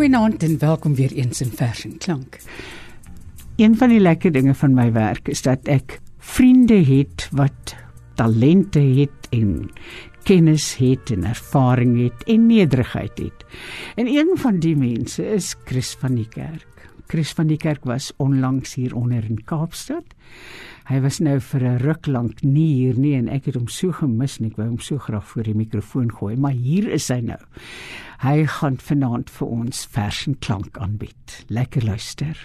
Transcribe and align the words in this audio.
Goeienaand 0.00 0.42
en 0.42 0.58
welkom 0.58 0.94
weer 0.94 1.12
eens 1.12 1.40
in 1.40 1.50
Vers 1.52 1.84
en 1.84 1.98
Klank. 1.98 2.38
Een 3.56 3.76
van 3.76 3.88
die 3.92 4.00
lekker 4.00 4.32
dinge 4.32 4.54
van 4.54 4.72
my 4.72 4.86
werk 4.92 5.28
is 5.28 5.42
dat 5.44 5.68
ek 5.68 5.98
vriende 6.16 6.78
het 6.88 7.26
wat 7.36 7.74
talente 8.16 8.80
het 8.80 9.28
en 9.36 9.68
kennis 10.24 10.70
het 10.80 11.12
en 11.12 11.28
ervaring 11.28 11.98
het 12.00 12.24
en 12.24 12.46
nederigheid 12.48 13.20
het. 13.20 13.44
En 14.00 14.08
een 14.08 14.32
van 14.40 14.62
die 14.64 14.72
mense 14.76 15.26
is 15.34 15.52
Chris 15.68 15.92
van 16.00 16.16
die 16.16 16.28
Kerk. 16.32 16.88
Chris 17.12 17.34
van 17.36 17.52
die 17.52 17.60
Kerk 17.60 17.84
was 17.84 18.12
onlangs 18.16 18.74
hier 18.80 18.96
onder 18.96 19.24
in 19.28 19.44
Kaapstad. 19.44 20.16
Hy 20.88 21.00
was 21.04 21.20
nou 21.20 21.36
vir 21.40 21.60
'n 21.60 21.78
ruk 21.78 22.06
lank 22.06 22.42
nie 22.42 22.74
hier 22.74 22.98
nie 22.98 23.14
en 23.14 23.28
ek 23.28 23.44
het 23.44 23.54
hom 23.54 23.68
so 23.68 23.92
gemis 23.92 24.38
en 24.40 24.46
ek 24.46 24.56
wou 24.56 24.68
hom 24.68 24.78
so 24.78 24.98
graag 24.98 25.28
voor 25.28 25.42
die 25.42 25.54
mikrofoon 25.54 26.10
gooi, 26.10 26.36
maar 26.36 26.52
hier 26.52 26.88
is 26.88 27.08
hy 27.08 27.20
nou. 27.20 27.38
Hy 28.20 28.44
gaan 28.44 28.76
vanaand 28.76 29.30
vir 29.32 29.48
ons 29.48 29.86
vers 29.94 30.16
en 30.28 30.34
klank 30.44 30.76
aanbied. 30.76 31.36
Lekker 31.48 31.86
luister. 31.88 32.36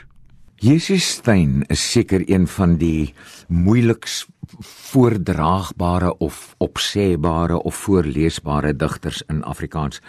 Jesus 0.64 1.04
Stein 1.18 1.66
is 1.68 1.84
seker 1.92 2.24
een 2.32 2.48
van 2.48 2.78
die 2.80 3.12
moeiliks 3.52 4.22
voordraagbare 4.64 6.14
of 6.24 6.56
opsêbare 6.64 7.60
of 7.60 7.76
voorleesbare 7.76 8.72
digters 8.76 9.20
in 9.28 9.44
Afrikaans 9.44 10.00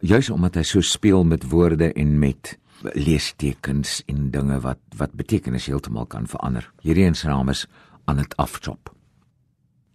juis 0.00 0.30
omdat 0.32 0.56
hy 0.56 0.64
so 0.64 0.80
speel 0.80 1.28
met 1.28 1.44
woorde 1.52 1.92
en 1.92 2.16
met 2.18 2.56
leestekens 2.96 4.00
en 4.08 4.30
dinge 4.32 4.62
wat 4.64 4.80
wat 4.96 5.12
betekenis 5.12 5.68
heeltemal 5.68 6.08
kan 6.08 6.24
verander. 6.26 6.72
Hierdie 6.80 7.04
een 7.04 7.20
se 7.20 7.28
naam 7.28 7.52
is 7.52 7.66
Anet 8.08 8.32
Afchop. 8.40 8.94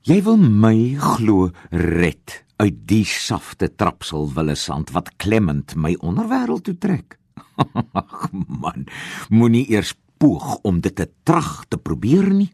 Jy 0.05 0.21
wil 0.23 0.37
my 0.37 0.93
glo 1.01 1.49
red 1.73 2.43
uit 2.57 2.77
die 2.89 3.05
safte 3.05 3.69
trapsel 3.75 4.29
wille 4.33 4.55
sand 4.55 4.91
wat 4.95 5.13
klemmend 5.21 5.75
my 5.75 5.93
onderwêreld 6.01 6.65
toe 6.67 6.77
trek. 6.77 7.17
Ag 8.01 8.29
man, 8.33 8.87
moenie 9.29 9.65
eers 9.69 9.93
poog 10.17 10.57
om 10.65 10.81
dit 10.81 10.95
te 10.95 11.07
trag 11.23 11.65
te 11.69 11.77
probeer 11.77 12.29
nie. 12.33 12.51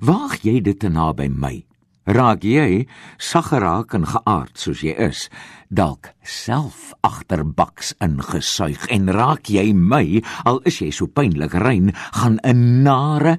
Waag 0.00 0.42
jy 0.46 0.60
dit 0.62 0.78
te 0.78 0.90
naby 0.92 1.28
my? 1.28 1.56
Raak 2.02 2.42
jy 2.42 2.88
saggeraak 3.22 3.92
en 3.94 4.08
geaard 4.10 4.58
soos 4.58 4.80
jy 4.82 4.90
is, 4.98 5.28
dalk 5.70 6.08
self 6.26 6.90
agterbaks 7.06 7.92
ingesuig 8.02 8.88
en 8.90 9.06
raak 9.14 9.46
jy 9.46 9.68
my 9.70 10.18
al 10.42 10.58
is 10.66 10.80
jy 10.82 10.90
so 10.90 11.06
pynlik 11.06 11.54
rein, 11.54 11.94
gaan 12.18 12.40
'n 12.42 12.82
nare 12.82 13.38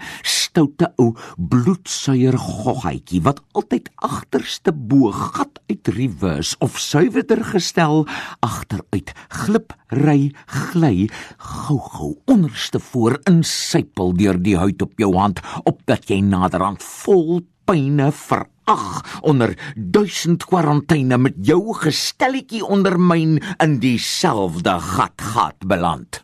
stoute 0.54 0.92
ou 1.02 1.16
bloedsuier 1.38 2.36
goggetjie 2.38 3.24
wat 3.26 3.40
altyd 3.58 3.90
agterste 4.06 4.70
bo 4.74 5.10
gat 5.10 5.58
uit 5.72 5.90
reverse 5.96 6.54
of 6.62 6.78
suiwerder 6.78 7.42
gestel 7.48 8.04
agteruit 8.46 9.14
glip 9.34 9.74
ry 9.98 10.30
gly 10.46 11.08
gou-gou 11.42 12.12
onderste 12.30 12.82
voor 12.92 13.18
insypel 13.32 14.14
deur 14.20 14.38
die 14.46 14.58
huid 14.62 14.86
op 14.86 14.94
jou 15.02 15.10
hand 15.18 15.42
opdat 15.66 16.06
jy 16.12 16.20
naderhand 16.22 16.86
vol 16.86 17.42
pyne 17.66 18.12
verag 18.14 19.02
onder 19.26 19.56
duisend 19.74 20.46
kwarantyne 20.52 21.18
met 21.18 21.40
jou 21.50 21.74
gestelletjie 21.82 22.62
onder 22.62 23.00
myn 23.00 23.40
in 23.58 23.80
dieselfde 23.82 24.78
gat 24.94 25.26
gat 25.34 25.66
beland. 25.66 26.22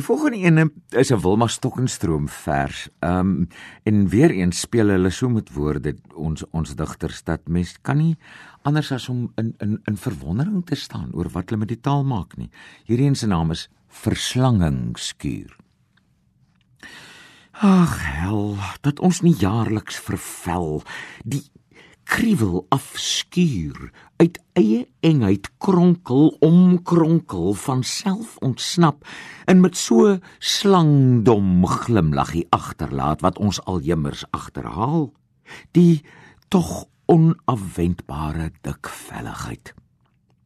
Die 0.00 0.06
volgende 0.06 0.38
ene 0.38 0.70
is 0.96 1.10
'n 1.12 1.20
Wilma 1.20 1.46
Stokkenstroom 1.46 2.28
vers. 2.28 2.88
Ehm 3.00 3.18
um, 3.18 3.48
en 3.82 4.08
weer 4.08 4.30
eens 4.30 4.60
speel 4.60 4.88
hulle 4.88 5.10
so 5.10 5.28
met 5.28 5.52
woorde 5.52 5.96
ons 6.14 6.44
ons 6.50 6.74
digters 6.74 7.22
dat 7.22 7.48
mens 7.48 7.76
kan 7.82 7.96
nie 7.96 8.16
anders 8.62 8.92
as 8.92 9.08
om 9.08 9.32
in 9.36 9.54
in 9.58 9.80
in 9.84 9.96
verwondering 9.96 10.64
te 10.66 10.74
staan 10.74 11.12
oor 11.12 11.28
wat 11.28 11.50
hulle 11.50 11.60
met 11.60 11.68
die 11.68 11.80
taal 11.80 12.04
maak 12.04 12.36
nie. 12.36 12.50
Hierdie 12.84 13.06
een 13.06 13.14
se 13.14 13.26
naam 13.26 13.50
is 13.50 13.68
Verslangingsskuur. 13.88 15.56
Ag 17.52 17.98
hel, 18.02 18.56
dat 18.80 19.00
ons 19.00 19.20
nie 19.20 19.34
jaarliks 19.34 19.98
vervel 19.98 20.82
die 21.24 21.44
kriewel 22.10 22.64
afskuur 22.74 23.90
uit 24.18 24.38
eie 24.58 24.80
engheid 25.06 25.46
kronkel 25.62 26.32
om 26.42 26.82
kronkel 26.82 27.52
van 27.64 27.84
self 27.86 28.34
ontsnap 28.42 29.06
en 29.46 29.60
met 29.62 29.78
so 29.78 30.16
slangdom 30.38 31.66
glimlaggie 31.66 32.46
agterlaat 32.50 33.22
wat 33.26 33.38
ons 33.38 33.62
al 33.70 33.78
jemmers 33.86 34.24
agterhaal 34.34 35.12
die 35.78 36.02
tog 36.50 36.88
onafwendbare 37.06 38.50
dikvelligheid 38.66 39.74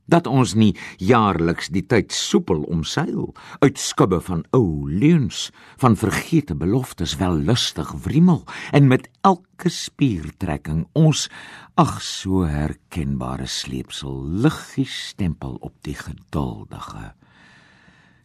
dat 0.06 0.26
ons 0.26 0.54
nie 0.54 0.72
jaarliks 1.00 1.70
die 1.72 1.84
tyd 1.86 2.12
soepel 2.12 2.62
omseil 2.68 3.32
uit 3.64 3.78
skubbe 3.80 4.20
van 4.20 4.44
ou 4.56 4.90
leuns 4.90 5.50
van 5.80 5.96
vergete 5.96 6.54
beloftes 6.54 7.16
wel 7.16 7.38
lustig 7.48 7.92
wrimmel 8.04 8.44
en 8.72 8.88
met 8.88 9.08
elke 9.22 9.72
spiertrekking 9.72 10.86
ons 10.92 11.28
ag 11.80 12.00
so 12.02 12.44
herkenbare 12.44 13.46
sleepsel 13.46 14.22
liggies 14.44 14.94
stempel 15.14 15.56
op 15.60 15.74
die 15.82 15.96
geduldige 15.96 17.14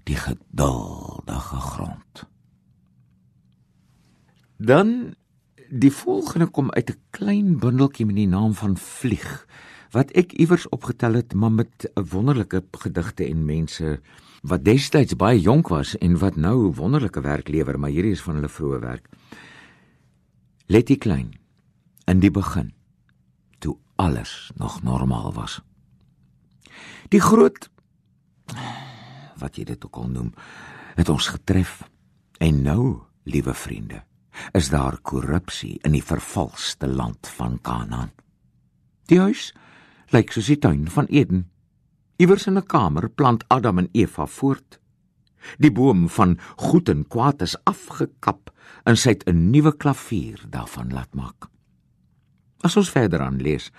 die 0.09 0.18
geduldige 0.18 1.59
grond. 1.62 2.25
Dan 4.57 5.13
die 5.69 5.91
volgende 5.94 6.47
kom 6.50 6.72
uit 6.72 6.89
'n 6.89 7.01
klein 7.09 7.59
bundeltjie 7.59 8.06
met 8.06 8.16
die 8.16 8.28
naam 8.28 8.53
van 8.53 8.78
vlieg 8.78 9.45
wat 9.95 10.11
ek 10.17 10.33
iewers 10.38 10.67
opgetel 10.69 11.17
het, 11.19 11.33
maar 11.33 11.51
met 11.51 11.89
wonderlike 11.95 12.63
gedigte 12.83 13.25
en 13.25 13.45
mense 13.45 14.00
wat 14.41 14.63
destyds 14.63 15.17
baie 15.19 15.39
jonk 15.39 15.72
was 15.73 15.95
en 15.97 16.17
wat 16.22 16.35
nou 16.35 16.72
wonderlike 16.75 17.22
werk 17.22 17.50
lewer, 17.50 17.79
maar 17.79 17.91
hierdie 17.91 18.13
is 18.16 18.23
van 18.23 18.39
hulle 18.39 18.51
vroeë 18.51 18.79
werk. 18.79 19.09
Letty 20.69 20.97
Klein 20.97 21.33
in 22.07 22.22
die 22.22 22.31
begin 22.31 22.72
toe 23.59 23.77
alles 23.97 24.51
nog 24.55 24.81
normaal 24.83 25.33
was. 25.33 25.59
Die 27.09 27.21
groot 27.21 27.69
wat 29.39 29.57
jy 29.57 29.66
dit 29.69 29.85
ook 29.85 30.01
al 30.01 30.09
noem, 30.11 30.33
het 31.00 31.09
ons 31.09 31.31
getref. 31.33 31.79
En 32.39 32.61
nou, 32.63 33.00
liewe 33.23 33.53
vriende, 33.53 34.03
is 34.56 34.69
daar 34.71 35.00
korrupsie 35.03 35.77
in 35.83 35.95
die 35.95 36.03
vervalste 36.03 36.88
land 36.88 37.27
van 37.35 37.59
Kanaan. 37.63 38.11
Die 39.11 39.19
huis 39.19 39.50
lyk 40.13 40.31
soos 40.33 40.49
die 40.49 40.59
tuin 40.59 40.87
van 40.89 41.05
Eden. 41.05 41.49
Iewers 42.17 42.47
in 42.47 42.57
'n 42.57 42.65
kamer 42.65 43.09
plant 43.09 43.43
Adam 43.47 43.77
en 43.77 43.89
Eva 43.91 44.25
voort. 44.25 44.79
Die 45.57 45.71
boom 45.71 46.09
van 46.09 46.37
goed 46.55 46.89
en 46.89 47.07
kwaad 47.07 47.41
is 47.41 47.57
afgekap 47.63 48.51
en 48.83 48.97
sy 48.97 49.09
het 49.09 49.27
'n 49.27 49.51
nuwe 49.51 49.77
klavier 49.77 50.45
daarvan 50.49 50.93
laat 50.93 51.13
maak. 51.13 51.49
As 52.61 52.77
ons 52.77 52.89
verder 52.89 53.21
aan 53.21 53.41
lees, 53.41 53.71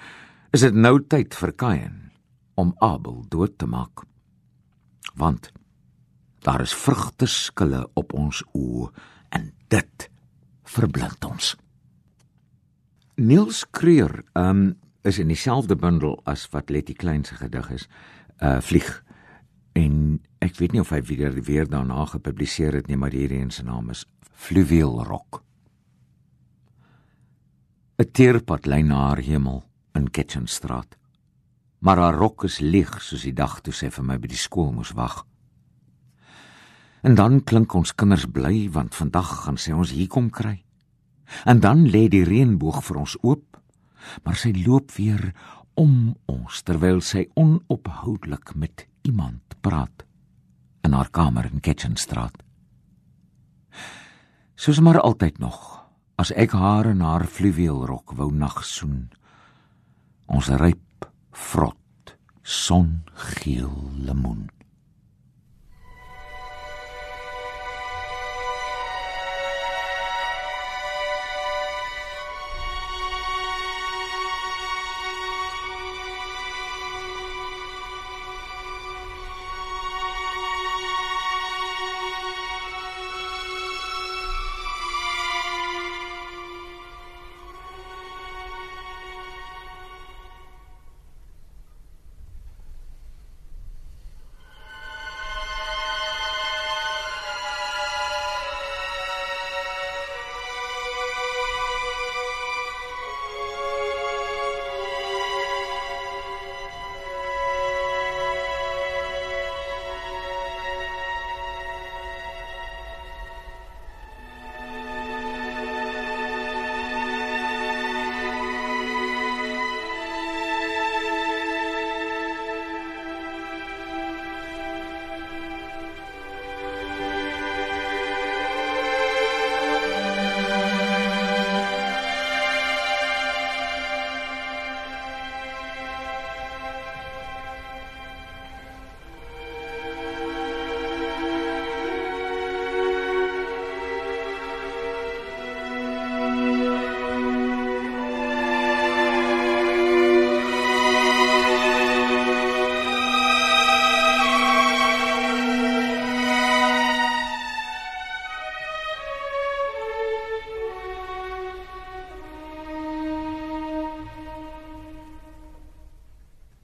is 0.51 0.61
dit 0.61 0.75
nou 0.75 1.01
tyd 1.07 1.35
vir 1.35 1.53
Kain 1.53 2.11
om 2.55 2.75
Abel 2.79 3.25
dood 3.29 3.59
te 3.59 3.67
maak. 3.67 4.05
Want 5.15 5.53
daar 6.39 6.61
is 6.61 6.75
vrugte 6.75 7.27
skille 7.27 7.89
op 7.95 8.13
ons 8.13 8.43
oë 8.57 8.91
en 9.29 9.53
dit 9.69 10.11
verblind 10.65 11.25
ons. 11.25 11.57
Niels 13.17 13.67
Kreur, 13.71 14.25
ehm 14.35 14.57
um, 14.57 14.77
is 15.03 15.19
in 15.19 15.29
dieselfde 15.29 15.77
bundel 15.77 16.21
as 16.29 16.47
wat 16.53 16.71
Letty 16.71 16.95
Klein 16.95 17.25
se 17.25 17.35
gedig 17.35 17.71
is, 17.71 17.89
uh 18.43 18.61
vlieg. 18.61 19.05
En 19.73 20.21
ek 20.39 20.57
weet 20.59 20.73
nie 20.73 20.81
of 20.81 20.91
hy 20.91 21.03
weer 21.03 21.37
weer 21.45 21.69
daarna 21.69 22.05
gepubliseer 22.05 22.75
het 22.81 22.89
nie, 22.89 22.97
maar 22.97 23.15
hierdie 23.15 23.41
een 23.41 23.51
se 23.51 23.65
naam 23.65 23.91
is 23.91 24.05
Fluweel 24.33 25.05
Rock. 25.05 25.43
'n 28.01 28.11
Teerpad 28.13 28.67
lê 28.67 28.83
na 28.83 28.97
haar 29.09 29.21
hemel 29.21 29.65
in 29.93 30.11
Kitchenstraat. 30.11 30.97
Maar 31.79 31.97
haar 31.97 32.15
rok 32.15 32.45
is 32.45 32.59
lig 32.59 33.03
soos 33.03 33.23
die 33.23 33.35
dag 33.37 33.61
toe 33.61 33.73
sy 33.73 33.91
vir 33.91 34.05
my 34.05 34.17
by 34.19 34.29
die 34.29 34.41
skool 34.41 34.73
moes 34.73 34.93
wag. 34.97 35.27
En 37.03 37.15
dan 37.15 37.45
klink 37.45 37.75
ons 37.75 37.93
kinders 37.95 38.25
bly 38.25 38.71
want 38.73 38.95
vandag 38.95 39.45
gaan 39.45 39.57
sy 39.57 39.73
ons 39.73 39.93
hier 39.93 40.09
kom 40.09 40.31
kry. 40.31 40.65
En 41.45 41.61
dan 41.61 41.87
lê 41.89 42.09
die 42.09 42.25
reënboog 42.25 42.83
vir 42.85 42.97
ons 42.97 43.17
oop 43.21 43.60
maar 44.25 44.37
sy 44.37 44.53
loop 44.65 44.93
weer 44.97 45.33
om 45.81 46.15
ons 46.31 46.63
terwyl 46.67 47.01
sy 47.01 47.27
onophoudelik 47.39 48.55
met 48.55 48.87
iemand 49.07 49.57
praat 49.61 50.05
in 50.85 50.93
haar 50.97 51.11
kamer 51.13 51.49
in 51.51 51.61
Kitchenstraat. 51.61 52.37
Soos 54.61 54.81
maar 54.81 55.01
altyd 55.01 55.39
nog, 55.41 55.81
as 56.21 56.33
ek 56.37 56.53
haar 56.53 56.91
in 56.91 57.01
haar 57.01 57.25
fluweelrok 57.25 58.13
wou 58.17 58.29
nagsoen. 58.33 59.09
Ons 60.29 60.51
ryp 60.61 61.09
vrot 61.33 62.17
songeel 62.43 63.73
lemoen. 64.05 64.49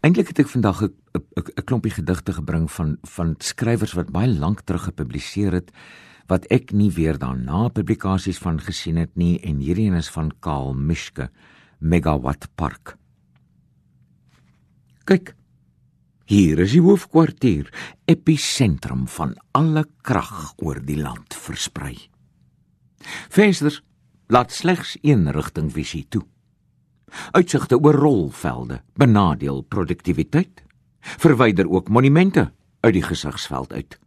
Eintlik 0.07 0.29
het 0.31 0.39
ek 0.45 0.51
vandag 0.53 0.83
'n 0.87 0.93
'n 1.19 1.65
klompie 1.67 1.91
gedigte 1.91 2.33
gebring 2.33 2.71
van 2.71 2.99
van 3.03 3.35
skrywers 3.39 3.95
wat 3.99 4.13
baie 4.15 4.31
lank 4.31 4.61
terug 4.61 4.85
gepubliseer 4.85 5.53
het 5.53 5.73
wat 6.27 6.47
ek 6.47 6.71
nie 6.73 6.91
weer 6.91 7.19
daarna 7.19 7.69
publikasies 7.69 8.39
van 8.39 8.61
gesien 8.61 8.97
het 8.97 9.17
nie 9.17 9.41
en 9.41 9.59
hierdie 9.59 9.87
een 9.87 9.99
is 9.99 10.11
van 10.11 10.31
Karl 10.39 10.75
Mischke 10.75 11.31
Megawatt 11.79 12.49
Park. 12.55 12.97
Kyk. 15.05 15.35
Hier 16.25 16.59
is 16.59 16.71
die 16.71 16.83
hoofkwartier, 16.83 17.73
episentrum 18.05 19.09
van 19.09 19.35
alle 19.53 19.87
krag 20.03 20.55
oor 20.57 20.81
die 20.85 21.03
land 21.03 21.35
versprei. 21.35 21.99
Vensters 23.29 23.83
laat 24.27 24.53
slegs 24.53 24.99
een 25.03 25.33
rigting 25.33 25.73
visie 25.73 26.07
toe. 26.09 26.27
Uitsigte 27.31 27.79
oor 27.79 27.95
rolvelde 27.95 28.83
benadeel 28.95 29.63
produktiwiteit. 29.63 30.65
Verwyder 31.01 31.71
ook 31.71 31.89
monumente 31.89 32.53
uit 32.81 32.93
die 32.93 33.03
gesigsveld 33.03 33.73
uit. 33.73 33.99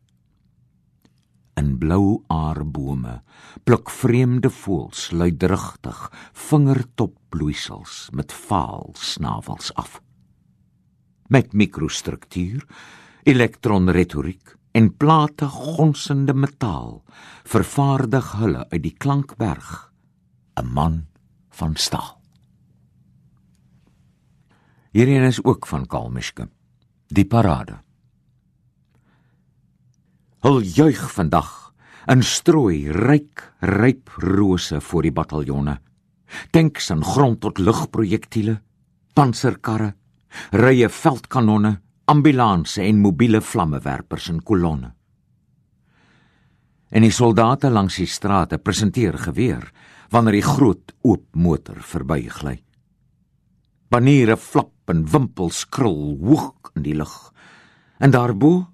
In 1.59 1.77
blou 1.77 2.23
aardbome 2.27 3.21
pluk 3.63 3.89
vreemde 3.91 4.49
voëls 4.49 5.09
luidrigtig 5.11 5.97
vingertop 6.33 7.17
bloeisels 7.29 8.07
met 8.15 8.33
vaal 8.33 8.93
snavels 8.93 9.73
af. 9.73 9.99
Met 11.27 11.53
mikrostruktuur 11.53 12.63
elektronretoriek 13.23 14.55
en 14.71 14.95
plate 14.97 15.45
gonsende 15.45 16.33
metaal 16.33 17.03
vervaardig 17.43 18.31
hulle 18.39 18.69
uit 18.69 18.83
die 18.83 18.95
klankberg 18.97 19.91
'n 20.55 20.65
man 20.73 21.05
van 21.49 21.75
staal 21.75 22.18
Hierdie 24.89 25.19
is 25.21 25.37
ook 25.43 25.67
van 25.69 25.85
Kalmiske 25.85 26.47
die 27.13 27.25
parade 27.25 27.75
Hul 30.41 30.61
juig 30.63 31.01
vandag 31.13 31.49
in 32.09 32.23
strooi 32.25 32.89
ryk 32.95 33.43
ryp 33.61 34.09
rose 34.23 34.79
voor 34.81 35.03
die 35.05 35.11
bataljonne. 35.13 35.75
Tanks 36.55 36.89
en 36.95 37.03
grond 37.03 37.41
tot 37.43 37.59
lugprojektiele, 37.59 38.55
panserkarre, 39.13 39.91
rye 40.55 40.87
veldkanonne, 40.89 41.73
ambulanse 42.07 42.81
en 42.85 43.03
mobiele 43.03 43.43
vlammewerpers 43.43 44.29
in 44.31 44.39
kolonne. 44.41 44.93
En 46.89 47.05
die 47.05 47.13
soldate 47.13 47.69
langs 47.69 47.99
die 47.99 48.07
strate 48.07 48.57
presenteer 48.63 49.19
geweer 49.27 49.67
wanneer 50.09 50.39
die 50.39 50.47
groot 50.47 50.95
oop 51.03 51.27
motor 51.35 51.83
verbygly. 51.83 52.55
Baniere 53.91 54.37
flap 54.39 54.71
en 54.89 55.05
wimpels 55.11 55.65
krul 55.69 56.17
hoog 56.21 56.71
in 56.75 56.83
die 56.85 56.95
lug. 56.97 57.15
En 57.99 58.11
daarbo 58.11 58.69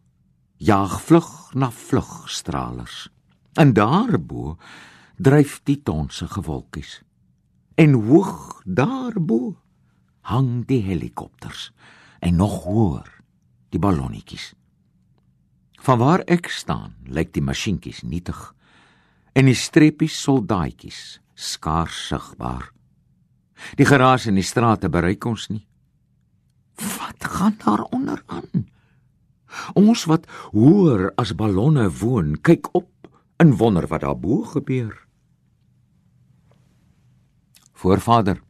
jaag 0.57 1.01
vlug 1.01 1.53
na 1.53 1.71
vlugstralers. 1.71 3.09
En 3.53 3.73
daarbo 3.73 4.57
dryf 5.17 5.61
die 5.63 5.81
tonse 5.83 6.27
gewolkies. 6.27 7.01
En 7.75 7.93
hoog 7.93 8.61
daarbo 8.65 9.55
hang 10.25 10.65
die 10.65 10.81
helikopters 10.81 11.71
en 12.19 12.35
nog 12.35 12.63
hoër 12.63 13.09
die 13.69 13.79
ballonnetjies. 13.79 14.53
Van 15.85 15.99
waar 15.99 16.23
ek 16.25 16.49
staan, 16.49 16.95
lyk 17.05 17.33
die 17.35 17.43
masjienkies 17.45 18.01
nietig 18.01 18.39
en 19.35 19.45
die 19.45 19.57
streppies 19.57 20.15
soldaatjies 20.23 21.19
skaars 21.35 22.07
sigbaar. 22.07 22.71
Die 23.75 23.85
geraas 23.85 24.25
in 24.31 24.39
die 24.39 24.47
strate 24.47 24.89
bereik 24.89 25.25
ons 25.27 25.49
nie. 25.51 25.65
Wat 26.75 27.19
gaan 27.19 27.55
daar 27.65 27.81
onder 27.81 28.23
aan? 28.25 28.67
Ons 29.73 30.03
wat 30.09 30.27
hoër 30.51 31.11
as 31.15 31.35
ballonne 31.35 31.87
woon, 32.01 32.35
kyk 32.41 32.67
op 32.75 33.09
en 33.39 33.55
wonder 33.59 33.87
wat 33.87 34.01
daar 34.01 34.19
bo 34.19 34.43
gebeur. 34.43 34.93
Voorvader, 37.75 38.41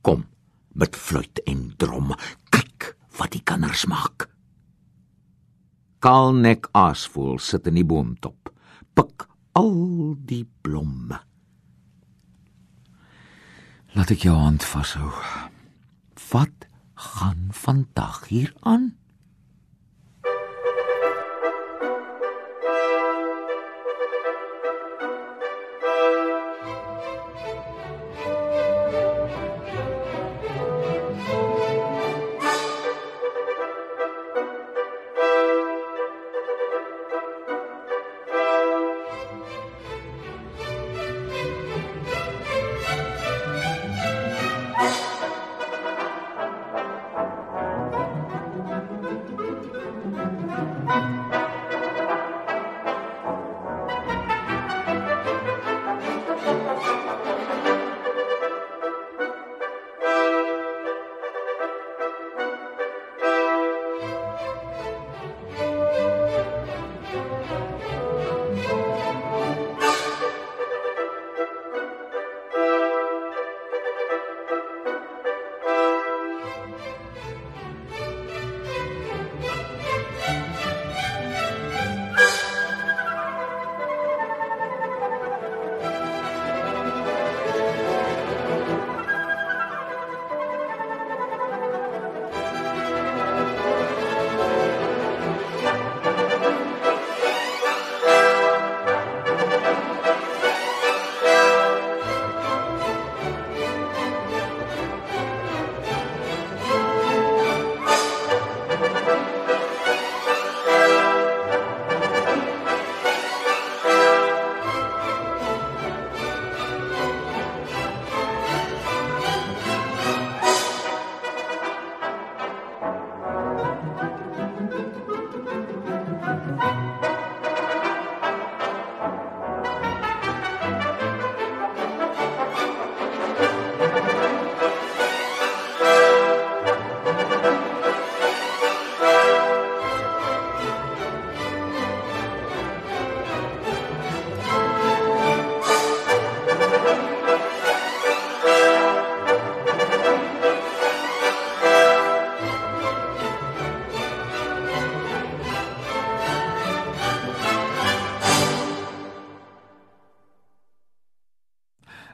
kom 0.00 0.24
met 0.72 0.96
fluit 0.96 1.42
en 1.44 1.72
drom, 1.76 2.12
kyk 2.54 2.94
wat 3.18 3.32
die 3.34 3.42
kinders 3.42 3.84
maak. 3.90 4.28
Kalnek 5.98 6.68
asvoel 6.78 7.40
sit 7.42 7.66
in 7.66 7.80
die 7.80 7.86
boomtop, 7.86 8.52
pik 8.94 9.26
al 9.58 10.14
die 10.28 10.44
blomme. 10.62 11.18
Laat 13.96 14.12
ek 14.14 14.28
jou 14.28 14.36
hand 14.38 14.62
vashou. 14.62 15.10
Wat 16.28 16.67
gaan 16.98 17.48
vandag 17.50 18.28
hier 18.28 18.52
aan? 18.60 18.97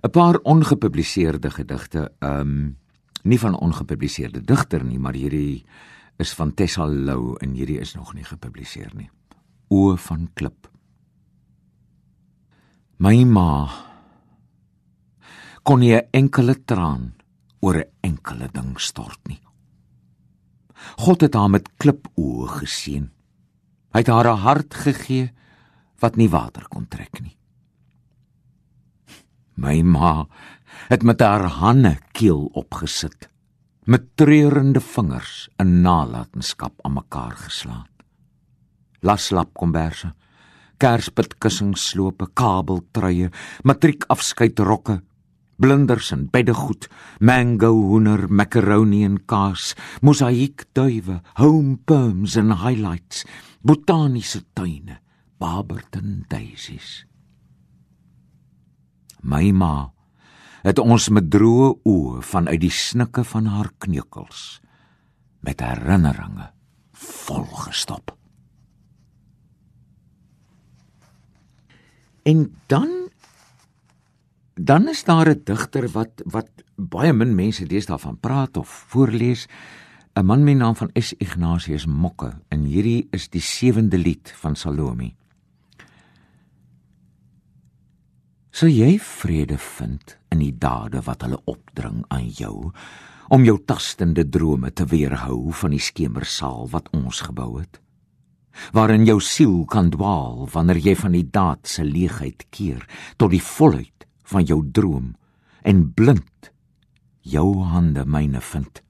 'n 0.04 0.10
paar 0.10 0.38
ongepubliseerde 0.42 1.50
gedigte. 1.50 2.12
Ehm 2.20 2.40
um, 2.40 2.76
Nie 3.24 3.40
van 3.40 3.56
ongepubliseerde 3.56 4.42
digter 4.44 4.84
nie, 4.84 4.98
maar 5.00 5.16
hierdie 5.16 5.64
is 6.20 6.34
van 6.36 6.52
Tessa 6.54 6.84
Lou 6.84 7.38
en 7.40 7.54
hierdie 7.56 7.78
is 7.80 7.94
nog 7.96 8.12
nie 8.14 8.24
gepubliseer 8.24 8.92
nie. 8.92 9.08
Oë 9.72 9.96
van 10.08 10.26
klip. 10.36 10.68
My 13.00 13.24
ma 13.24 13.68
kon 15.64 15.80
nie 15.80 15.96
'n 15.96 16.08
enkele 16.12 16.64
traan 16.64 17.14
oor 17.60 17.76
'n 17.76 17.90
enkele 18.00 18.48
ding 18.52 18.78
stort 18.80 19.20
nie. 19.28 19.40
God 20.96 21.20
het 21.20 21.34
haar 21.34 21.50
met 21.50 21.68
klipoë 21.76 22.46
geseën. 22.60 23.10
Hy 23.92 23.98
het 23.98 24.08
haar 24.08 24.28
'n 24.28 24.38
hart 24.38 24.74
gegee 24.74 25.32
wat 25.98 26.16
nie 26.16 26.28
water 26.28 26.68
kon 26.68 26.88
trek 26.88 27.20
nie. 27.20 27.36
My 29.54 29.82
ma 29.82 30.26
het 30.90 31.02
met 31.02 31.20
haar 31.20 31.46
hande 31.60 31.96
keel 32.12 32.48
opgesit, 32.52 33.28
met 33.86 34.16
treurende 34.18 34.80
vingers 34.80 35.48
'n 35.62 35.80
nalatenskap 35.80 36.72
aan 36.82 36.92
mekaar 36.92 37.36
geslaan. 37.36 37.86
Laslap 39.00 39.54
komberse, 39.54 40.14
kerspit 40.76 41.38
kussingslope, 41.38 42.26
kabeltruie, 42.32 43.28
matriekafskeidrokke, 43.62 45.02
blinders 45.56 46.10
en 46.10 46.28
beddegoed, 46.30 46.88
mango 47.20 47.70
hoender, 47.70 48.26
macaroni 48.28 49.04
en 49.04 49.24
kaas, 49.24 49.74
mosaïek 50.00 50.66
duwe, 50.72 51.20
home 51.34 51.78
perms 51.84 52.36
en 52.36 52.52
highlights, 52.58 53.24
botaniese 53.62 54.42
tuine, 54.52 54.98
Barberton 55.38 56.24
daisies. 56.28 57.04
My 59.24 59.50
ma 59.56 59.90
het 60.64 60.80
ons 60.80 61.08
met 61.12 61.30
droë 61.32 61.70
oë 61.88 62.20
vanuit 62.24 62.60
die 62.60 62.72
snikke 62.72 63.24
van 63.24 63.48
haar 63.52 63.70
kneukels 63.84 64.60
met 65.44 65.60
herinneringe 65.60 66.50
volgestop. 66.92 68.14
En 72.24 72.46
dan 72.72 72.92
dan 74.54 74.88
is 74.88 75.04
daar 75.04 75.28
'n 75.28 75.40
digter 75.44 75.88
wat 75.88 76.22
wat 76.24 76.48
baie 76.76 77.12
min 77.12 77.34
mense 77.34 77.66
deesdae 77.66 77.98
van 77.98 78.20
praat 78.20 78.56
of 78.56 78.68
voorlees, 78.68 79.46
'n 80.14 80.24
man 80.24 80.44
met 80.44 80.56
naam 80.56 80.76
van 80.76 80.90
S 80.94 81.14
Ignatius 81.18 81.86
Mokke 81.86 82.32
en 82.48 82.60
hierdie 82.64 83.06
is 83.10 83.28
die 83.28 83.40
sewende 83.40 83.98
lied 83.98 84.32
van 84.36 84.56
Salome. 84.56 85.14
Sou 88.54 88.68
jy 88.70 89.00
vrede 89.02 89.56
vind 89.58 90.12
in 90.30 90.38
die 90.38 90.52
dade 90.54 91.00
wat 91.08 91.24
hulle 91.26 91.40
opdring 91.50 92.04
aan 92.14 92.28
jou 92.30 92.68
om 93.34 93.42
jou 93.42 93.56
tastende 93.66 94.22
drome 94.30 94.70
te 94.70 94.86
weerhou 94.92 95.50
van 95.58 95.74
die 95.74 95.82
skemersaal 95.82 96.68
wat 96.70 96.86
ons 96.94 97.24
gebou 97.26 97.56
het? 97.56 97.80
Waarin 98.70 99.08
jou 99.08 99.18
siel 99.18 99.64
kan 99.66 99.90
dwaal 99.90 100.46
wanneer 100.54 100.78
jy 100.86 100.94
van 101.02 101.18
die 101.18 101.24
daad 101.26 101.66
se 101.66 101.82
leegheid 101.82 102.46
keer 102.54 102.86
tot 103.18 103.34
die 103.34 103.42
volheid 103.42 104.06
van 104.30 104.46
jou 104.46 104.62
droom 104.62 105.16
en 105.66 105.88
blind 105.90 106.52
jou 107.26 107.48
hande 107.74 108.06
myne 108.06 108.38
vind. 108.54 108.84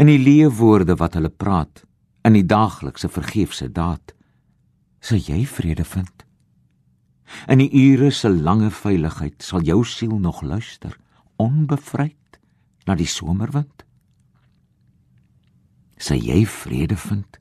In 0.00 0.08
die 0.08 0.22
leë 0.24 0.48
woorde 0.56 0.96
wat 0.96 1.20
hulle 1.20 1.28
praat 1.28 1.84
in 2.24 2.40
die 2.40 2.48
daaglikse 2.48 3.12
vergeefse 3.12 3.68
daad, 3.68 4.16
sal 5.04 5.20
jy 5.20 5.44
vrede 5.44 5.84
vind. 5.84 6.23
In 7.48 7.60
die 7.62 7.70
ure 7.72 8.10
se 8.12 8.28
lange 8.28 8.70
veiligheid 8.70 9.42
sal 9.42 9.64
jou 9.64 9.82
siel 9.84 10.18
nog 10.18 10.42
luister, 10.42 10.96
onbevryd 11.36 12.38
na 12.86 12.94
die 12.94 13.08
somerwind. 13.08 13.84
Sal 15.96 16.20
jy 16.20 16.44
vrede 16.46 16.96
vind 16.96 17.40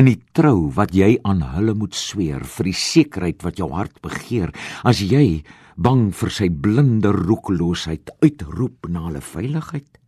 in 0.00 0.08
die 0.08 0.20
trou 0.36 0.70
wat 0.76 0.94
jy 0.96 1.18
aan 1.28 1.42
hulle 1.54 1.74
moet 1.76 1.96
sweer 1.96 2.44
vir 2.48 2.70
die 2.70 2.78
sekerheid 2.78 3.42
wat 3.44 3.58
jou 3.60 3.68
hart 3.74 3.98
begeer 4.04 4.52
as 4.88 5.02
jy 5.04 5.42
bang 5.76 6.08
vir 6.16 6.32
sy 6.32 6.48
blinde 6.48 7.12
roekeloosheid 7.12 8.14
uitroep 8.24 8.88
na 8.88 9.04
hulle 9.08 9.20
veiligheid 9.24 10.00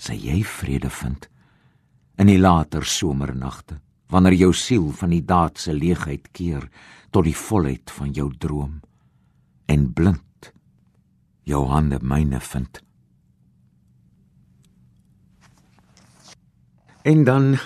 sê 0.00 0.16
jy 0.16 0.40
vrede 0.46 0.92
vind 1.00 1.28
in 2.22 2.32
die 2.32 2.40
later 2.40 2.86
somernagte 2.86 3.80
wanneer 4.08 4.34
jou 4.34 4.52
siel 4.52 4.90
van 4.90 5.10
die 5.10 5.24
daad 5.24 5.58
se 5.58 5.72
leegheid 5.72 6.28
keer 6.32 6.68
tot 7.10 7.24
die 7.24 7.36
volheid 7.36 7.90
van 7.90 8.12
jou 8.12 8.30
droom 8.38 8.80
en 9.66 9.92
blind 9.92 10.52
jou 11.48 11.66
hande 11.68 11.98
myne 12.02 12.40
vind 12.40 12.82
en 17.08 17.24
dan 17.24 17.58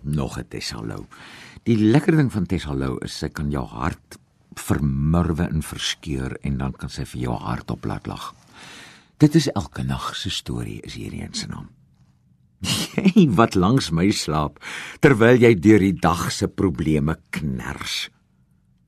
nog 0.00 0.38
'n 0.38 0.48
Tessalou. 0.48 1.06
Die 1.62 1.78
lekker 1.78 2.16
ding 2.16 2.32
van 2.32 2.46
Tessalou 2.46 2.98
is 3.04 3.18
sy 3.18 3.28
kan 3.28 3.50
jou 3.50 3.66
hart 3.66 4.18
vermurwe 4.54 5.48
en 5.48 5.62
verskeur 5.62 6.36
en 6.40 6.58
dan 6.58 6.72
kan 6.72 6.88
sy 6.88 7.04
vir 7.04 7.20
jou 7.20 7.36
hart 7.38 7.70
op 7.70 7.84
laat 7.84 8.06
lag. 8.06 8.34
Dit 9.16 9.34
is 9.34 9.48
elke 9.52 9.82
nag 9.82 10.16
se 10.16 10.30
storie 10.30 10.80
is 10.80 10.94
hierdie 10.94 11.22
een 11.22 11.34
se 11.34 11.46
naam. 11.46 11.68
Jy 12.64 13.28
wat 13.36 13.56
langs 13.58 13.90
my 13.92 14.08
slaap 14.14 14.60
terwyl 15.04 15.40
jy 15.42 15.54
deur 15.60 15.82
die 15.82 15.96
dag 16.00 16.30
se 16.32 16.48
probleme 16.48 17.18
kners. 17.34 18.08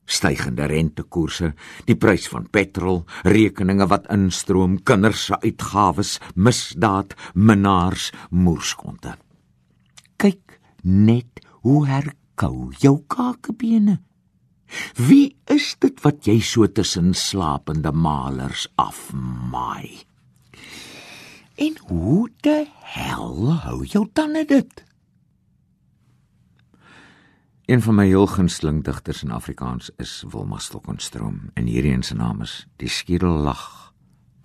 Stygende 0.07 0.69
rentekoerse, 0.71 1.51
die 1.83 1.97
prys 1.99 2.29
van 2.31 2.47
petrol, 2.47 3.01
rekeninge 3.27 3.89
wat 3.91 4.07
instroom, 4.13 4.77
kinders 4.87 5.25
se 5.27 5.39
uitgawes, 5.43 6.15
misdaad, 6.39 7.15
minnaars, 7.35 8.13
moerskonte. 8.31 9.17
Kyk 10.15 10.61
net 10.87 11.43
hoe 11.67 11.83
herkou 11.89 12.71
jou 12.79 13.01
kakebene. 13.11 13.99
Wie 14.95 15.35
is 15.51 15.73
dit 15.83 15.99
wat 16.03 16.27
jy 16.27 16.39
so 16.43 16.67
tussen 16.71 17.13
slapende 17.15 17.91
malers 17.91 18.67
afmaai? 18.79 20.06
En 21.57 21.77
hoe 21.87 22.29
die 22.45 22.67
hel 22.93 23.53
hou 23.63 23.85
jou 23.85 24.03
tande 24.13 24.43
dit? 24.45 24.83
Een 27.65 27.81
van 27.81 27.97
my 27.97 28.05
heel 28.05 28.27
gunsteling 28.29 28.83
digters 28.85 29.23
in 29.25 29.33
Afrikaans 29.33 29.89
is 29.97 30.23
Wilma 30.29 30.59
Stokenstroom 30.61 31.49
en 31.53 31.65
hierdie 31.65 31.95
een 31.95 32.03
se 32.05 32.15
naam 32.15 32.41
is 32.45 32.67
Die 32.77 32.89
skedel 32.89 33.41
lag 33.41 33.93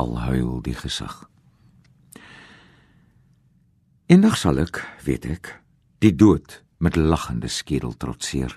al 0.01 0.19
huil 0.21 0.63
die 0.65 0.75
gesig. 0.75 1.13
Eendag 4.09 4.39
sal 4.41 4.59
ek, 4.65 4.81
weet 5.05 5.29
ek, 5.29 5.53
die 6.01 6.15
dood 6.17 6.63
met 6.81 6.97
lagende 6.97 7.53
skedel 7.53 7.93
trotseer. 7.93 8.57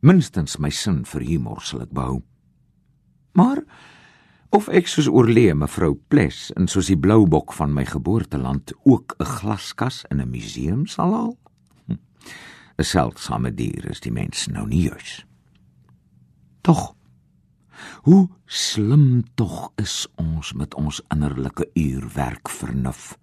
Minstens 0.00 0.56
my 0.56 0.72
sin 0.72 1.04
vir 1.04 1.28
humor 1.28 1.60
sal 1.60 1.84
ek 1.84 1.92
behou. 1.92 2.22
Maar 3.36 3.60
of 4.50 4.68
ek 4.68 4.88
soos 4.90 5.08
oorlee 5.08 5.54
mevrou 5.54 5.94
Ples 6.10 6.48
en 6.58 6.66
soos 6.70 6.90
die 6.90 6.98
blou 6.98 7.24
bok 7.30 7.54
van 7.54 7.74
my 7.74 7.84
geboorteland 7.86 8.72
ook 8.84 9.14
'n 9.18 9.24
glaskas 9.24 10.04
in 10.10 10.20
'n 10.20 10.30
museum 10.30 10.86
sal 10.86 11.14
haal? 11.14 11.36
'n 11.88 11.98
hm, 12.76 12.82
Seldsame 12.82 13.54
dier 13.54 13.90
is 13.90 14.00
die 14.00 14.12
mens 14.12 14.46
nou 14.46 14.66
nie 14.66 14.88
juis. 14.88 15.26
Tog 16.62 16.94
hoe 18.02 18.28
slim 18.46 19.24
tog 19.34 19.72
is 19.76 20.06
ons 20.16 20.52
met 20.52 20.74
ons 20.74 21.02
innerlike 21.08 21.70
uurwerk 21.74 22.48
vernuf 22.48 23.16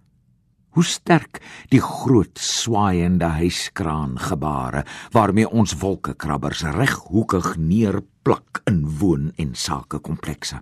hoe 0.77 0.85
sterk 0.85 1.39
die 1.73 1.81
groot 1.81 2.37
swaaiende 2.37 3.25
huiskraan 3.25 4.13
gebare 4.21 4.83
waarmee 5.11 5.49
ons 5.49 5.73
wolkekrabbers 5.81 6.61
reghoekig 6.75 7.55
neerplak 7.57 8.61
in 8.69 8.83
woon 8.99 9.31
en 9.41 9.55
sakekomplekse. 9.57 10.61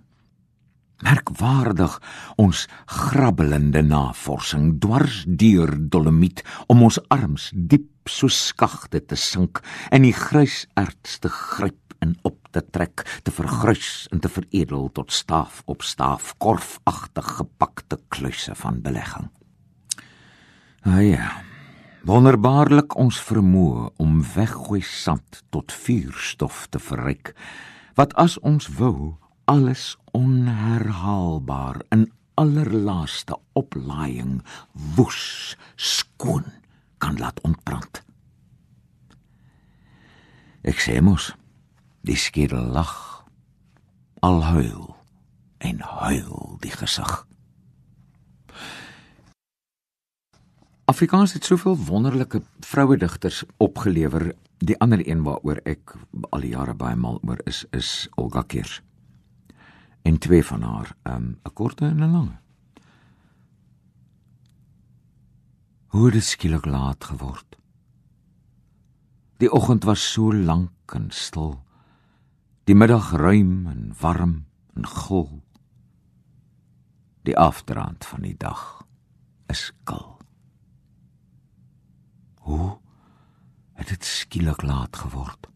Merkwaardig 1.04 1.98
ons 2.40 2.62
grabbelende 2.88 3.82
navorsing 3.84 4.78
dwars 4.80 5.24
deur 5.28 5.74
dolomiet 5.76 6.40
om 6.72 6.86
ons 6.86 6.96
arms 7.12 7.50
diep 7.52 8.08
so 8.08 8.30
skagte 8.32 9.02
te 9.04 9.18
sink 9.20 9.60
en 9.92 10.06
die 10.06 10.14
grysaards 10.16 11.18
te 11.20 11.28
gryp 11.28 11.96
en 12.00 12.14
op 12.28 12.38
te 12.52 12.62
trek, 12.72 13.04
te 13.24 13.32
vergrys 13.34 14.06
en 14.12 14.22
te 14.24 14.30
veredel 14.32 14.88
tot 14.96 15.12
staaf 15.12 15.60
op 15.66 15.84
staaf 15.84 16.32
korfagtig 16.40 17.28
gepakte 17.40 18.00
kluise 18.08 18.54
van 18.56 18.80
belegging. 18.80 19.28
Ah 20.86 21.02
ja. 21.04 21.28
Wonderbaarlik 22.06 22.94
ons 22.96 23.18
vermoë 23.18 23.88
om 23.98 24.20
weggooi 24.36 24.80
sand 24.86 25.42
tot 25.50 25.72
vuurstof 25.74 26.68
te 26.70 26.78
verryk 26.78 27.32
wat 27.98 28.12
as 28.14 28.36
ons 28.46 28.68
wou 28.78 29.16
alles 29.46 29.96
onherhaalbaar 30.10 31.80
in 31.94 32.12
allerlaaste 32.34 33.38
oplaaiing 33.52 34.42
woes 34.96 35.56
skoon 35.74 36.44
kan 36.98 37.18
laat 37.18 37.40
ontbrand. 37.40 38.02
Ek 40.66 40.82
sê 40.82 40.98
mos, 41.00 41.30
die 42.02 42.18
skedel 42.18 42.72
lag, 42.74 42.94
al 44.26 44.42
huil 44.50 44.96
en 45.62 45.78
huil 45.80 46.58
die 46.64 46.74
gesig. 46.74 47.12
Afrikaans 50.90 51.32
het 51.34 51.46
soveel 51.46 51.78
wonderlike 51.86 52.42
vrouedigters 52.66 53.44
opgelewer. 53.62 54.34
Die 54.58 54.78
ander 54.80 55.02
een 55.02 55.22
waaroor 55.22 55.58
ek 55.66 55.94
al 56.30 56.42
die 56.46 56.54
jare 56.54 56.74
baie 56.74 56.96
mal 56.98 57.18
oor 57.22 57.42
is 57.46 57.64
is 57.74 58.08
Olga 58.14 58.42
Keers. 58.42 58.80
En 60.06 60.18
twee 60.18 60.44
van 60.44 60.62
haar, 60.62 60.96
ehm, 61.02 61.22
'n 61.22 61.38
um, 61.44 61.52
korte 61.52 61.84
en 61.84 62.02
'n 62.02 62.10
lange. 62.10 62.38
Hoe 65.86 66.10
het 66.10 66.24
skielik 66.24 66.64
laat 66.64 67.04
geword? 67.04 67.56
Die 69.36 69.52
oggend 69.52 69.84
was 69.84 70.12
so 70.12 70.34
lank 70.34 70.92
en 70.92 71.10
stil. 71.10 71.64
Die 72.64 72.74
middag 72.74 73.10
ruim 73.10 73.66
en 73.66 73.94
warm 74.00 74.46
en 74.74 74.86
gul. 74.86 75.42
Die 77.22 77.38
afdraand 77.38 78.04
van 78.04 78.20
die 78.20 78.36
dag 78.36 78.86
is 79.46 79.72
kil. 79.84 80.18
Hoe 82.34 82.78
het 83.72 83.88
dit 83.88 84.04
skielik 84.04 84.62
laat 84.62 84.96
geword? 84.96 85.48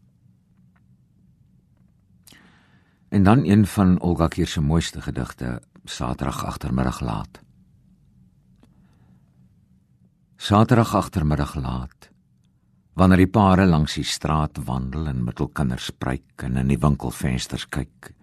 En 3.11 3.23
dan 3.23 3.43
een 3.45 3.65
van 3.67 3.99
Olga 3.99 4.27
Kier 4.27 4.47
se 4.47 4.61
mooiste 4.61 5.01
gedigte, 5.01 5.61
Saterdag 5.83 6.45
agtermiddag 6.45 7.01
laat. 7.01 7.41
Saterdag 10.35 10.95
agtermiddag 10.95 11.55
laat. 11.55 12.09
Wanneer 12.93 13.17
die 13.17 13.27
pare 13.27 13.65
langs 13.65 13.97
die 13.99 14.03
straat 14.07 14.63
wandel 14.63 15.09
en 15.11 15.23
met 15.23 15.43
hul 15.43 15.49
kinders 15.51 15.89
spreek 15.91 16.45
en 16.47 16.55
in 16.61 16.71
die 16.71 16.79
winkelvensters 16.79 17.65
kyk 17.67 18.13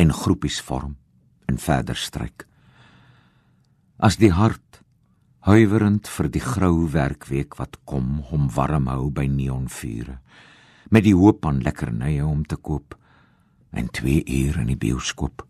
en 0.00 0.12
groepies 0.16 0.62
vorm 0.64 0.94
en 1.44 1.60
verder 1.60 1.96
stryk. 1.96 2.46
As 3.98 4.16
die 4.16 4.32
hart 4.32 4.80
huiwerend 5.44 6.08
vir 6.08 6.30
die 6.32 6.44
grou 6.46 6.88
werkweek 6.94 7.58
wat 7.60 7.76
kom 7.84 8.22
hom 8.30 8.48
warm 8.56 8.88
hou 8.88 9.10
by 9.10 9.26
neonvure 9.28 10.16
met 10.88 11.04
die 11.04 11.14
hoop 11.14 11.44
aan 11.44 11.60
lekkernye 11.60 12.24
om 12.24 12.46
te 12.48 12.56
koop 12.56 12.96
en 13.70 13.90
2 13.90 14.24
uur 14.24 14.58
in 14.62 14.72
die 14.72 14.80
bioskoop 14.80 15.44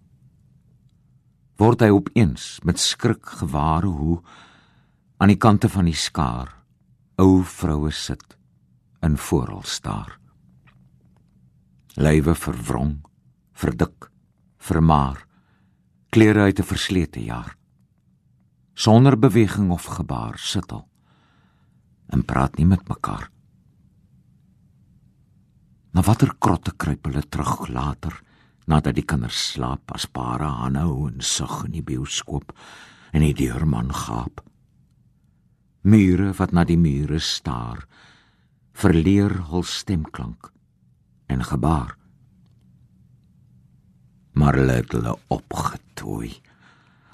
word 1.58 1.82
hy 1.82 1.90
opeens 1.94 2.58
met 2.66 2.78
skrik 2.78 3.26
gewaar 3.40 3.86
hoe 3.86 4.18
aan 5.18 5.32
die 5.32 5.40
kante 5.40 5.68
van 5.68 5.90
die 5.90 5.98
skaar 5.98 6.54
ou 7.18 7.42
vroue 7.42 7.92
sit 7.92 8.36
in 9.02 9.16
vooral 9.28 9.62
staar 9.62 10.18
lywe 11.98 12.34
verwrong 12.34 12.98
verdik 13.52 14.10
vermaar 14.58 15.24
klere 16.10 16.50
uit 16.50 16.60
'n 16.60 16.70
verslete 16.74 17.24
jaar 17.24 17.56
sonder 18.74 19.18
beweging 19.18 19.70
of 19.70 19.84
gebaar 19.84 20.38
sit 20.38 20.70
hulle 20.70 20.88
en 22.08 22.24
praat 22.24 22.56
nie 22.56 22.66
met 22.66 22.88
mekaar. 22.88 23.28
Na 25.92 26.02
watter 26.04 26.34
krotte 26.38 26.74
kruip 26.76 27.06
hulle 27.08 27.22
terug 27.28 27.68
later 27.68 28.20
nadat 28.68 28.98
die 28.98 29.06
kinders 29.08 29.38
slaap 29.54 29.94
as 29.96 30.04
pare 30.06 30.44
aanhou 30.44 31.08
en 31.08 31.22
sug 31.24 31.64
in 31.64 31.72
die 31.78 31.84
bioskoop 31.84 32.52
en 33.12 33.24
die 33.24 33.34
deurman 33.34 33.92
gaap. 33.94 34.42
Mure 35.88 36.34
wat 36.36 36.52
na 36.52 36.66
die 36.68 36.76
mure 36.76 37.20
staar 37.22 37.86
verleer 38.78 39.32
hul 39.48 39.64
stemklank 39.64 40.52
en 41.32 41.42
gebaar. 41.44 41.96
Maar 44.38 44.60
hulle 44.60 44.76
het 44.82 44.92
hulle 44.94 45.16
opgetooi 45.32 46.36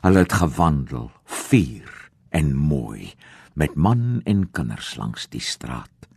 Hulle 0.04 0.20
het 0.20 0.34
gewandel, 0.36 1.06
vier 1.24 1.88
en 2.28 2.50
mooi 2.52 3.14
met 3.56 3.72
man 3.74 4.20
en 4.28 4.42
kinders 4.52 4.96
langs 5.00 5.24
die 5.32 5.40
straat. 5.40 6.08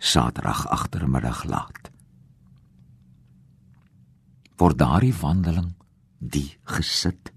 Saterdag 0.00 0.68
agtermiddag 0.68 1.44
laat. 1.44 1.90
Voor 4.56 4.76
daardie 4.76 5.14
wandeling, 5.14 5.74
die 6.18 6.58
gesit, 6.64 7.32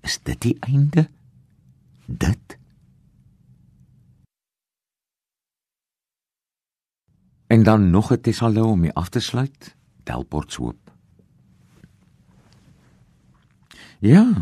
is 0.00 0.18
dit 0.22 0.40
die 0.40 0.56
einde? 0.60 1.10
Dit 2.06 2.58
En 7.50 7.62
dan 7.62 7.90
nog 7.90 8.10
'n 8.12 8.20
tesalou 8.20 8.66
om 8.66 8.80
mee 8.80 8.92
af 8.92 9.08
te 9.08 9.20
sluit, 9.20 9.76
Delport 10.02 10.52
se 10.52 10.62
hoop. 10.62 10.92
Ja, 13.98 14.32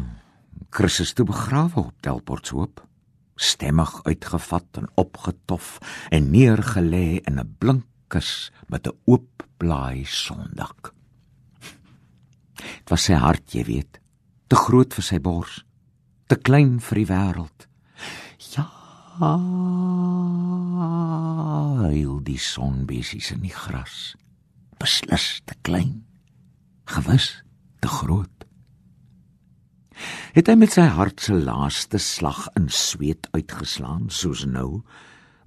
Christus 0.70 1.12
toe 1.12 1.24
begrawe 1.24 1.80
op 1.80 1.94
Delportshoop, 2.00 2.86
stemmig 3.34 4.04
uitgevat 4.04 4.64
en 4.70 4.90
opgetof 4.94 5.78
en 6.10 6.30
neergelê 6.32 7.20
in 7.28 7.38
'n 7.38 7.54
blink 7.58 7.86
kus 8.08 8.50
met 8.68 8.86
'n 8.86 8.96
oop 9.04 9.44
blaai 9.58 10.04
sondak. 10.04 10.94
Dit 12.54 12.88
was 12.90 13.04
sy 13.04 13.14
hart, 13.14 13.52
jy 13.52 13.64
weet, 13.64 14.00
te 14.48 14.56
groot 14.56 14.94
vir 14.94 15.04
sy 15.04 15.18
bors, 15.18 15.64
te 16.26 16.36
klein 16.36 16.80
vir 16.80 16.96
die 16.98 17.06
wêreld. 17.06 17.68
Ja, 18.54 18.66
hy 21.82 22.04
die 22.22 22.38
sonbesies 22.38 23.30
in 23.30 23.40
die 23.40 23.54
gras. 23.54 24.16
Beslis 24.78 25.40
te 25.44 25.54
klein. 25.62 26.04
Gewis 26.84 27.42
te 27.80 27.88
groot 27.88 28.38
het 30.36 30.48
hy 30.50 30.54
met 30.58 30.74
sy 30.74 30.84
hart 30.94 31.22
se 31.24 31.34
laaste 31.34 31.98
slag 32.02 32.46
in 32.58 32.68
sweet 32.70 33.28
uitgeslaan 33.34 34.08
soos 34.12 34.44
nou 34.46 34.82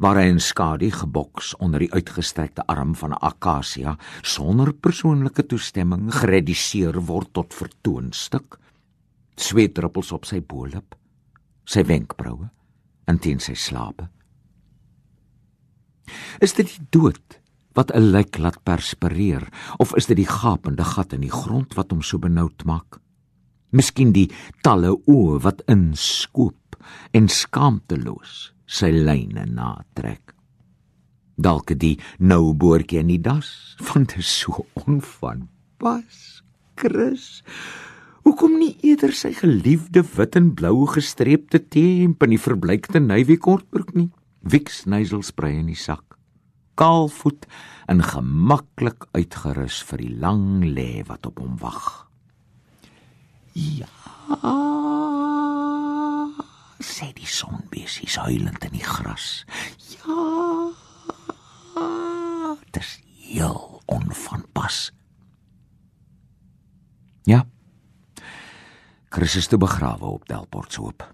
waar 0.02 0.18
hy 0.18 0.32
in 0.32 0.40
skadu 0.42 0.90
geboks 0.92 1.54
onder 1.62 1.84
die 1.84 1.92
uitgestrekte 1.94 2.66
arm 2.66 2.96
van 2.96 3.12
'n 3.14 3.22
akasia 3.22 3.98
sonder 4.22 4.74
persoonlike 4.74 5.46
toestemming 5.46 6.10
gereduseer 6.14 7.02
word 7.06 7.34
tot 7.34 7.54
vertoonstuk 7.54 8.58
sweetdruppels 9.36 10.12
op 10.12 10.26
sy 10.26 10.42
bolop 10.42 10.96
sy 11.66 11.84
wenkbroue 11.84 12.50
en 13.06 13.20
teen 13.20 13.40
sy 13.40 13.54
slape. 13.54 14.08
Is 16.42 16.54
dit 16.54 16.68
die 16.68 16.88
dood 16.90 17.40
wat 17.78 17.92
'n 17.96 18.12
lijk 18.12 18.38
laat 18.38 18.64
perspireer 18.64 19.48
of 19.78 19.96
is 19.96 20.06
dit 20.06 20.18
die 20.18 20.28
gapende 20.28 20.84
gat 20.84 21.14
in 21.14 21.22
die 21.22 21.32
grond 21.32 21.74
wat 21.76 21.92
hom 21.92 22.02
so 22.02 22.18
benoud 22.18 22.66
maak? 22.66 23.00
Miskien 23.72 24.12
die 24.12 24.32
talle 24.62 24.92
oë 25.08 25.42
wat 25.42 25.62
inskoop 25.68 26.76
en 27.14 27.28
skaamteloos 27.28 28.54
sy 28.72 28.92
lyne 28.96 29.46
natrek. 29.52 30.36
Dalk 31.42 31.74
die 31.82 31.98
nou 32.20 32.54
boortjie 32.54 33.02
in 33.02 33.12
die 33.12 33.22
das 33.22 33.76
van 33.82 34.06
dit 34.10 34.24
so 34.26 34.66
onvanpas 34.86 36.42
Chris. 36.80 37.42
Hoekom 38.22 38.60
nie 38.62 38.76
eerder 38.86 39.14
sy 39.18 39.32
geliefde 39.34 40.04
wit 40.16 40.38
en 40.38 40.52
blou 40.58 40.86
gestreepte 40.90 41.62
temp 41.74 42.22
in 42.26 42.36
die 42.36 42.42
verbleikte 42.42 43.02
navy 43.02 43.38
kortbroek 43.42 43.96
nie? 43.98 44.10
Wiks 44.42 44.86
nasal 44.90 45.26
spray 45.26 45.58
in 45.58 45.72
die 45.72 45.80
sak. 45.80 46.18
Kaalvoet 46.78 47.48
en 47.92 48.06
gemaklik 48.06 49.10
uitgerus 49.18 49.82
vir 49.90 50.06
die 50.06 50.14
lang 50.22 50.64
lê 50.78 51.02
wat 51.10 51.28
op 51.30 51.42
hom 51.42 51.58
wag. 51.62 51.90
Ja. 53.58 53.90
Sê 56.82 57.12
die 57.14 57.30
sonbesies 57.30 58.18
huilend 58.18 58.64
in 58.66 58.74
die 58.74 58.86
gras. 58.86 59.44
Ja. 60.02 60.72
Dis 62.74 62.98
heel 63.22 63.82
onvanpas. 63.86 64.90
Ja. 67.30 67.46
Christus 69.14 69.48
te 69.48 69.58
begrawe 69.62 70.06
op 70.06 70.28
Delportshoop. 70.28 71.06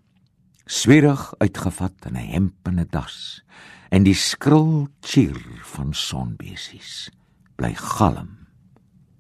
Swierig 0.66 1.34
uitgevat 1.38 2.06
in 2.06 2.16
'n 2.16 2.32
hemp 2.32 2.68
en 2.68 2.80
'n 2.80 2.88
das 2.90 3.44
en 3.90 4.04
die 4.04 4.16
skril 4.16 4.88
chier 5.02 5.40
van 5.64 5.94
sonbesies 5.94 7.10
bly 7.56 7.74
galm 7.74 8.48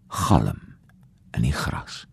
galm 0.07 0.61
in 1.31 1.41
die 1.41 1.55
gras. 1.55 2.05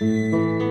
Música 0.00 0.69